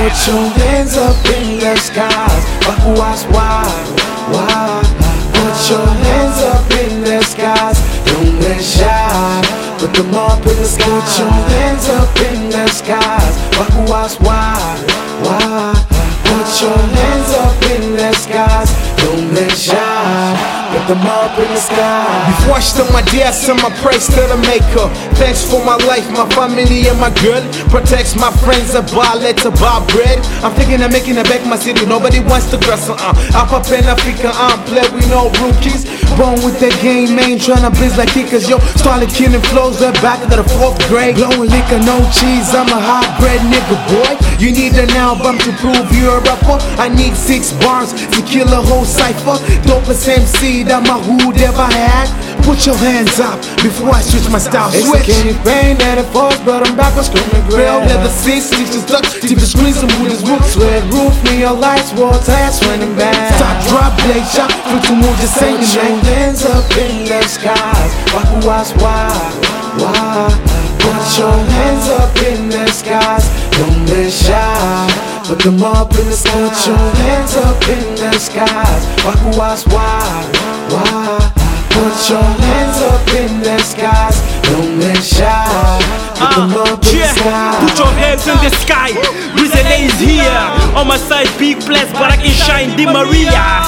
[0.00, 2.44] Put your hands up in the skies.
[2.64, 3.84] Bakuwas wide,
[4.32, 4.88] wide.
[5.36, 7.76] Put your hands up in the skies.
[8.08, 9.76] Don't get shy.
[9.78, 10.88] Put them up in the sky.
[10.88, 13.34] Put your hands up in the skies.
[13.52, 14.80] Bakuwas wide,
[15.20, 15.84] wide.
[16.24, 18.72] Put your hands up in the skies.
[19.04, 20.60] Don't get shy.
[20.72, 22.08] Put them up in the sky.
[22.40, 24.88] Before I start my day, I send my praise to the maker.
[25.20, 27.44] Thanks for my life, my family, and my girl.
[27.68, 30.16] Protects my friends, a bar, let to buy bread.
[30.40, 31.84] I'm thinking of making it back my city.
[31.84, 32.96] Nobody wants to dress uh.
[33.36, 35.84] Up up in Africa, I'm play with no rookies.
[36.16, 38.48] Born with that game, trying to biz like kickers.
[38.48, 41.20] Yo, started killing flows, that back to the fourth grade.
[41.20, 44.16] Blowing liquor, no cheese, I'm a hot bread nigga, boy.
[44.40, 46.56] You need an album to prove you're a rapper.
[46.80, 49.36] I need six bars to kill a whole cipher.
[49.68, 52.08] Dopest MC that my hood ever had.
[52.50, 54.74] Put your hands up before I switch my style.
[54.74, 55.06] It's Switch.
[55.06, 57.78] candy pain that it falls, but I'm back on screaming grill.
[57.86, 60.58] leather seats, stitches stuck, deep the screens and wood is roots.
[60.58, 63.14] Sweat roof, neon lights, wall tires running back.
[63.38, 66.02] Stop, drop, blade shot, flip to move, just saying Put your name.
[66.10, 67.90] hands up in the skies.
[68.10, 69.30] Bakuwas wide,
[69.78, 70.34] wide.
[70.82, 73.30] Put your hands up in the skies.
[73.62, 74.90] Don't be shy.
[75.22, 76.34] Put them up in the sky.
[76.34, 78.82] Put your hands up in the skies.
[79.06, 80.26] Bakuwas wide,
[80.74, 81.39] wide.
[81.80, 84.20] Put your hands up in the skies.
[84.44, 85.80] Don't let shy.
[86.12, 87.56] Put them up in the sky.
[87.56, 88.92] put your hands in the sky.
[89.32, 90.44] Reason is here.
[90.76, 93.64] On my side, big place, but I can shine Di Maria.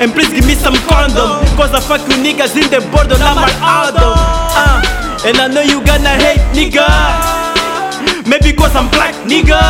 [0.00, 1.44] And please give me some condom.
[1.60, 4.16] Cause I fuck you niggas in the border, not my album.
[4.56, 6.88] Uh, and I know you gonna hate, nigga.
[8.24, 9.60] Maybe cause I'm black, nigga.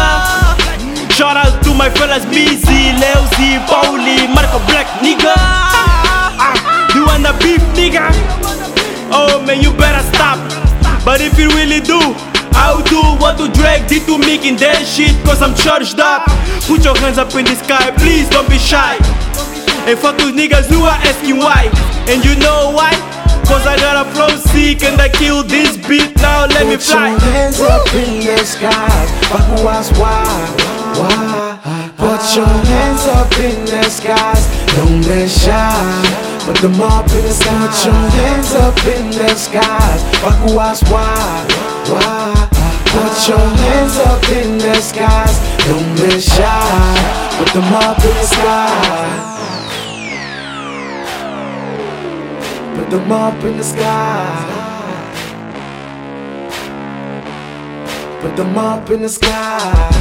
[1.10, 6.09] Shout out to my fellas, Busy, Lleuzzy, Pauli, Marco Black, nigga.
[11.20, 12.00] But if you really do,
[12.56, 16.24] I'll do what to drag did to making that shit, cause I'm charged up.
[16.64, 18.96] Put your hands up in the sky, please don't be shy.
[19.84, 21.68] And fuck those niggas who are asking why.
[22.08, 22.96] And you know why?
[23.44, 26.16] Cause I got a flow sick and I kill this beat.
[26.24, 28.88] Now let me fly Put your hands up in the sky
[29.28, 29.88] Fuck skies.
[29.92, 30.24] Bakuwas why,
[30.96, 31.92] wide.
[32.00, 34.48] Put your hands up in the skies.
[34.72, 36.19] Don't be shy.
[36.50, 37.68] Put them up in the sky.
[37.68, 40.02] Put your hands up in the skies.
[40.18, 41.46] Bakuwas wide,
[41.88, 42.48] wide.
[42.90, 45.38] Put your hands up in the skies.
[45.68, 47.38] Don't be shy.
[47.38, 48.66] Put them up in the sky.
[52.74, 54.56] Put them up in the sky.
[58.20, 59.99] Put them up in the sky.